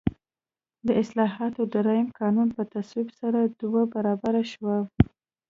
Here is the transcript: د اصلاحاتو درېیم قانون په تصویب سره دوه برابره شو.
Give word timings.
د 0.87 0.87
اصلاحاتو 1.01 1.61
درېیم 1.75 2.07
قانون 2.19 2.47
په 2.57 2.63
تصویب 2.73 3.09
سره 3.19 3.39
دوه 3.61 3.81
برابره 3.93 4.43
شو. 4.51 4.67